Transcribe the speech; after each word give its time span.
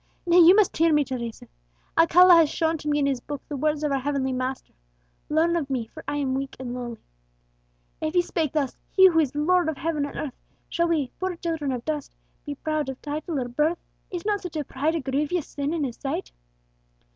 Nay, 0.25 0.39
you 0.39 0.55
must 0.55 0.75
hear 0.77 0.91
me, 0.91 1.03
Teresa. 1.03 1.47
Alcala 1.95 2.33
has 2.33 2.49
shown 2.49 2.75
to 2.79 2.87
me 2.87 2.97
in 2.97 3.05
his 3.05 3.21
Book 3.21 3.39
the 3.47 3.55
words 3.55 3.83
of 3.83 3.91
our 3.91 3.99
heavenly 3.99 4.33
Master, 4.33 4.73
'Learn 5.29 5.55
of 5.55 5.69
Me, 5.69 5.85
for 5.85 6.03
I 6.07 6.15
am 6.17 6.33
meek 6.33 6.55
and 6.59 6.73
lowly.' 6.73 7.05
If 8.01 8.15
He 8.15 8.23
spake 8.23 8.53
thus, 8.53 8.75
He 8.89 9.05
who 9.09 9.19
is 9.19 9.35
Lord 9.35 9.69
of 9.69 9.77
heaven 9.77 10.07
and 10.07 10.15
earth, 10.17 10.33
shall 10.69 10.87
we, 10.87 11.11
poor 11.19 11.35
children 11.35 11.71
of 11.71 11.85
dust, 11.85 12.15
be 12.47 12.55
proud 12.55 12.89
of 12.89 12.99
title 13.03 13.39
or 13.39 13.47
birth? 13.47 13.77
Is 14.09 14.25
not 14.25 14.41
such 14.41 14.57
pride 14.67 14.95
a 14.95 15.01
grievous 15.01 15.45
sin 15.45 15.71
in 15.71 15.83
His 15.83 15.97
sight?" 15.97 16.31